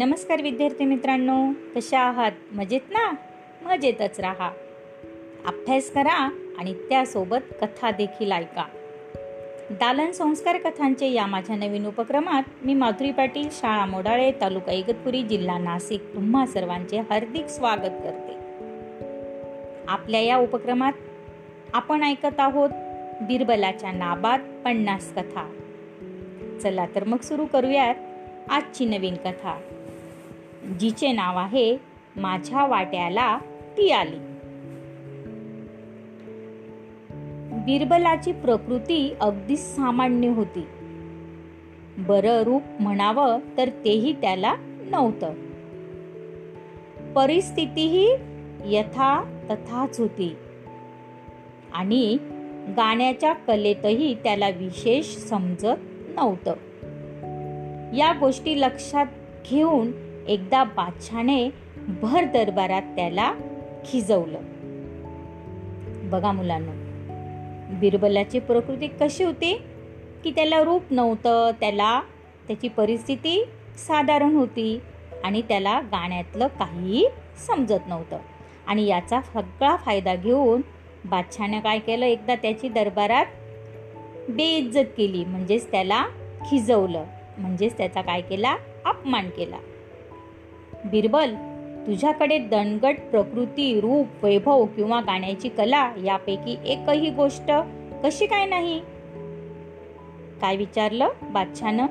नमस्कार 0.00 0.42
विद्यार्थी 0.42 0.84
मित्रांनो 0.84 1.52
कशा 1.76 2.00
आहात? 2.00 2.32
मजेत 2.52 2.80
ना? 2.90 3.14
मजेतच 3.62 4.20
राहा. 4.20 4.50
अभ्यास 5.46 5.90
करा 5.90 6.30
आणि 6.58 6.74
त्यासोबत 6.74 7.38
कथा 7.62 7.90
देखील 7.90 8.32
ऐका. 8.32 8.64
दालन 9.70 10.10
संस्कार 10.10 10.56
कथांचे 10.56 11.06
या 11.06 11.26
माझ्या 11.26 11.56
नवीन 11.56 11.86
उपक्रमात 11.86 12.42
मी 12.62 12.74
माधुरी 12.74 13.12
पाटील 13.12 13.48
शाळा 13.52 13.86
मोडाळे 13.86 14.32
तालुका 14.40 14.72
इगतपुरी 14.72 15.22
जिल्हा 15.22 15.58
नाशिक 15.58 16.02
तुम्हा 16.14 16.46
सर्वांचे 16.46 16.98
हार्दिक 16.98 17.46
स्वागत 17.46 18.00
करते. 18.04 18.32
आपल्या 19.88 20.20
या 20.20 20.36
उपक्रमात 20.36 20.92
आपण 21.72 22.02
ऐकत 22.02 22.40
आहोत 22.40 22.70
बिरबलाच्या 23.22 23.92
नाबाद 23.92 24.40
पन्नास 24.64 25.14
कथा. 25.14 25.52
चला 26.62 26.86
तर 26.94 27.04
मग 27.04 27.18
सुरू 27.18 27.46
करूयात 27.46 27.94
आजची 28.50 28.84
नवीन 28.84 29.14
कथा. 29.14 29.60
जिचे 30.80 31.12
नाव 31.12 31.38
आहे 31.38 31.76
माझ्या 32.16 32.66
वाट्याला 32.66 33.38
ती 33.76 33.90
आली. 33.90 34.16
बिरबलाची 37.64 38.32
प्रकृती 38.32 39.14
अगदी 39.20 39.56
सामान्य 39.56 40.28
होती. 40.28 40.66
बर 41.98 42.42
रूप 42.42 42.62
म्हणावं 42.80 43.38
तर 43.56 43.68
तेही 43.68 44.12
त्याला 44.12 44.54
नव्हतं. 44.90 45.32
परिस्थितीही 47.12 48.16
यथा 48.76 49.40
तथाच 49.50 50.00
होती. 50.00 50.36
आणि 51.72 52.18
गाण्याच्या 52.76 53.32
कलेतही 53.32 54.14
त्याला 54.14 54.48
विशेष 54.48 55.06
समजत 55.06 55.78
नव्हतं. 56.14 56.52
या 57.96 58.12
गोष्टी 58.20 58.60
लक्षात 58.60 59.06
घेऊन 59.50 59.92
एकदा 60.30 60.64
बादशाने 60.64 61.50
भर 61.76 62.24
दरबारात 62.24 62.82
त्याला 62.82 63.34
खिजवलं. 63.86 64.38
बघा 66.10 66.32
मुलांना 66.32 66.72
बिरबलाची 67.80 68.38
प्रकृती 68.38 68.88
कशी 69.00 69.24
होती? 69.24 69.62
की 70.24 70.30
त्याला 70.30 70.62
रूप 70.62 70.82
नव्हतं 70.90 71.50
त्याला 71.60 72.00
त्याची 72.46 72.68
परिस्थिती 72.68 73.44
साधारण 73.76 74.36
होती 74.36 74.80
आणि 75.24 75.42
त्याला 75.42 75.80
गाण्यातलं 75.80 76.46
काहीही 76.46 77.06
समजत 77.46 77.88
नव्हतं. 77.88 78.18
आणि 78.66 78.86
याचा 78.86 79.20
सगळा 79.20 79.76
फायदा 79.76 80.14
घेऊन 80.14 80.60
बादशाने 81.04 81.60
काय 81.60 81.78
केलं? 81.78 82.06
एकदा 82.06 82.34
त्याची 82.34 82.68
दरबारात 82.68 83.26
बेइज्जत 84.28 84.84
केली 84.96 85.24
म्हणजेच 85.24 85.70
त्याला 85.70 86.06
खिजवलं. 86.50 87.04
म्हणजेच 87.38 87.78
त्याचा 87.78 88.00
काय 88.00 88.20
केला? 88.20 88.56
अपमान 88.84 89.30
केला. 89.30 89.56
बिरबल 90.84 91.34
तुझ्याकडे 91.86 92.38
दणगट 92.38 92.96
प्रकृती 93.10 93.80
रूप 93.80 94.24
वैभव 94.24 94.64
किंवा 94.66 95.00
गाण्याची 95.00 95.48
कला 95.48 95.92
यापैकी 96.04 96.56
एकही 96.64 97.10
गोष्ट 97.10 97.52
कशी 98.04 98.26
काय 98.26 98.46
नाही? 98.46 98.80
काय 100.40 100.56
विचारलं 100.56 101.08
बादशानं 101.22 101.86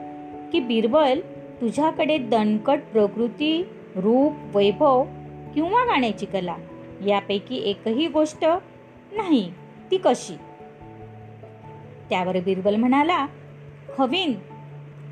की 0.52 0.60
बिरबल 0.60 1.20
तुझ्याकडे 1.62 2.18
दणकट 2.18 2.80
प्रकृती 2.92 3.68
रूप 3.96 4.58
वैभव 4.58 5.04
किंवा 5.56 5.86
गाण्याची 5.86 6.26
कला 6.26 6.56
यापैकी 7.08 7.58
एकही 7.58 8.08
गोष्ट 8.08 8.46
नाही 9.12 9.52
ती 9.92 9.98
कशी? 9.98 10.36
त्यावर 12.10 12.40
बिरबल 12.40 12.76
म्हणाला 12.76 13.28
हवीन 13.98 14.34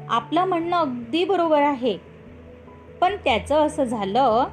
आपलं 0.10 0.46
म्हणणं 0.46 0.78
अगदी 0.78 1.26
बरोबर 1.26 1.62
आहे. 1.62 2.17
पण 3.02 3.16
त्याचं 3.16 3.56
असं 3.56 3.84
झालं 3.84 4.46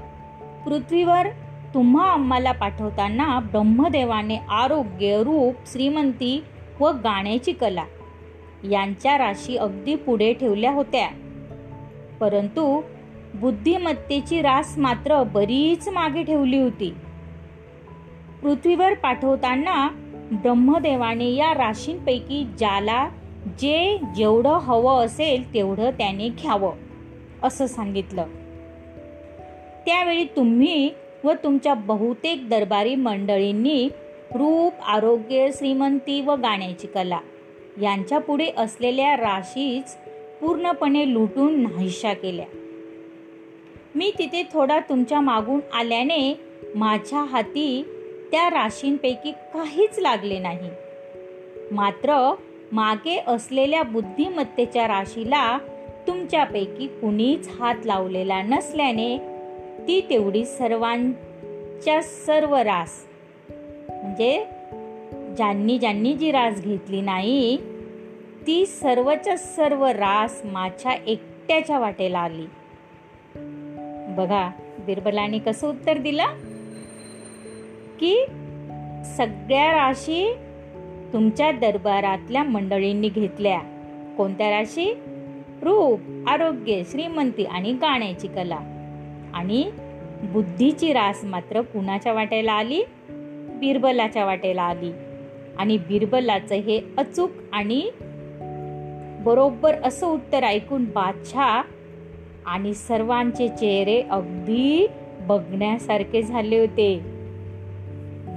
पृथ्वीवर 0.66 1.26
तुम्हा 1.74 2.12
आम्हाला 2.12 2.52
पाठवताना 2.52 3.38
ब्रह्मदेवाने 3.38 4.36
आरोग्य 4.36 5.22
रूप 5.22 5.54
श्रीमंती 5.66 6.44
व 6.80 6.90
गाण्याची 6.90 7.52
कला 7.52 7.84
यांच्या 8.70 9.18
राशी 9.18 9.56
अगदी 9.56 9.94
पुढे 9.94 10.32
ठेवल्या 10.32 10.72
होत्या. 10.72 11.08
परंतु 12.20 12.82
बुद्धिमत्तेची 13.34 14.42
रास 14.42 14.74
मात्र 14.78 15.22
बरीच 15.22 15.88
मागे 15.88 16.22
ठेवली 16.22 16.58
होती. 16.58 16.94
पृथ्वीवर 18.42 18.94
पाठवताना 18.94 19.88
ब्रह्मदेवाने 20.32 21.30
या 21.30 21.54
राशींपैकी 21.54 22.44
ज्याला 22.58 23.08
जे 23.46 23.98
जेवढं 24.16 24.58
हवं 24.58 25.04
असेल 25.04 25.54
तेवढं 25.54 25.90
त्याने 25.90 26.28
घ्यावं. 26.28 26.72
असं 27.44 27.66
सांगितलं. 27.66 28.26
त्यावेळी 29.86 30.24
तुम्ही 30.24 30.90
व 31.24 31.32
तुमच्या 31.44 31.74
बहुतेक 31.74 32.48
दरबारी 32.48 32.94
मंडळींनी 32.94 33.88
रूप 34.34 34.72
आरोग्य 34.86 35.48
श्रीमंती 35.52 36.20
व 36.20 36.34
गाण्याची 36.34 36.86
कला 36.86 37.20
यांच्या 37.82 38.18
पुढे 38.18 38.50
असलेल्या 38.56 39.16
राशीच 39.16 39.96
पूर्णपणे 40.40 41.14
लुटून 41.14 41.60
नाहीशा 41.60 42.12
केल्या. 42.12 42.46
मी 43.94 44.12
तिथे 44.18 44.42
थोडा 44.52 44.78
तुमच्या 44.78 45.20
मागून 45.20 45.60
आल्याने 45.74 46.40
माझ्या 46.74 47.20
हाती 47.20 47.84
त्या 48.30 48.50
राशींपैकी 48.50 49.32
काहीच 49.32 49.98
लागले 49.98 50.38
नाही. 50.38 50.70
मात्र 51.72 52.34
मागे 52.72 53.24
असलेल्या 53.26 53.82
बुद्धिमत्तेच्या 53.82 54.88
राशीला 54.88 55.58
तुमच्यापैकी 56.06 56.86
कुणीच 56.86 57.48
हात 57.60 57.74
लावलेला 57.84 58.42
नसल्याने 58.42 59.18
ती 59.88 60.06
तेवढी 60.10 60.44
सर्वांच्या 60.44 62.02
सर्व 62.02 62.56
रास. 62.56 63.04
म्हणजे 63.88 64.44
ज्यांनी 65.36 65.78
ज्यांनी 65.78 66.12
जी 66.12 66.30
रास 66.30 66.62
घेतली 66.62 67.00
नाही 67.00 67.56
ती 68.46 68.66
सर्वच्या 68.66 69.38
सर्व 69.38 69.84
रास 69.86 70.42
माझ्या 70.44 70.92
एकट्याच्या 71.06 71.78
वाटेला 71.78 72.18
आली. 72.18 72.46
बघा 74.16 74.50
बिरबलाने 74.78 75.38
कसं 75.38 75.68
उत्तर 75.68 75.98
दिलं? 75.98 76.26
की 78.00 78.24
सगळ्या 79.16 79.72
राशी 79.72 80.34
तुमच्या 81.12 81.52
दरबारातल्या 81.52 82.42
मंडळींनी 82.42 83.08
घेतल्या. 83.08 83.60
कोणत्या 84.16 84.50
राशी? 84.50 84.94
रूप 85.64 86.00
आरोग्य 86.28 86.82
श्रीमंती 86.90 87.44
आणि 87.44 87.72
गाण्याची 87.72 88.28
कला. 88.28 88.58
आणि 89.34 89.70
बुद्धीची 90.22 90.92
रास 90.92 91.20
मात्र 91.24 91.60
कुणाच्या 91.60 92.12
वाटेला 92.12 92.52
आली? 92.52 92.82
बिरबलाच्या 93.60 94.24
वाटेला 94.24 94.62
आली. 94.62 94.92
आणि 95.58 95.76
बिरबलाचं 95.76 96.54
हे 96.54 96.80
अचूक 96.98 97.30
आणि 97.52 97.90
बरोबर 99.24 99.74
असं 99.74 100.06
उत्तर 100.06 100.42
ऐकून 100.42 100.84
बादशाह 100.84 101.62
आणि 102.46 102.74
सर्वांचे 102.74 103.48
चेहरे 103.48 104.02
अगदी 104.02 104.86
बघण्यासारखे 105.20 106.22
झाले 106.22 106.58
होते. 106.58 107.00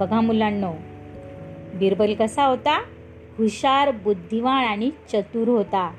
बघा 0.00 0.20
मुलांना 0.20 0.70
बिरबल 1.74 2.14
कसा 2.14 2.44
होता? 2.44 2.78
हुशार 3.38 3.90
बुद्धिवान 3.90 4.64
आणि 4.64 4.90
चतुर 5.12 5.48
होता. 5.48 5.94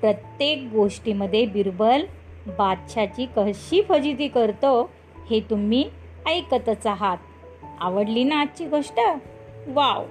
प्रत्येक 0.00 0.68
गोष्टीमध्ये 0.72 1.46
बिरबल 1.46 2.02
बादशाची 2.46 3.26
कशी 3.36 3.82
फजिती 3.82 4.28
करतो 4.28 4.90
हे 5.30 5.40
तुम्ही 5.40 5.90
ऐकतच 6.26 6.86
आहात. 6.86 7.16
आवडली 7.80 8.24
ना 8.24 8.40
आजची 8.40 8.64
गोष्ट? 8.64 9.00
वाव! 9.66 10.04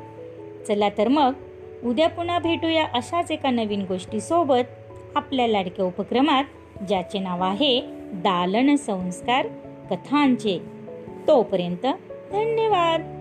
चला 0.68 0.90
तर 0.90 1.08
मग 1.08 1.34
उद्या 1.84 2.10
पुन्हा 2.10 2.40
भेटूया 2.40 2.88
अशाच 2.94 3.32
एका 3.32 3.50
नवीन 3.50 3.82
गोष्टीसोबत 3.82 4.64
आपल्या 5.16 5.48
लाडक्या 5.48 5.86
उपक्रमात 5.86 6.44
ज्याचे 6.88 7.20
नाव 7.20 7.44
आहे 7.44 7.82
दालन 8.14 8.76
संस्कार 8.76 9.48
कथांचे. 9.92 10.60
तोपर्यंत 11.28 11.88
धन्यवाद! 12.32 13.19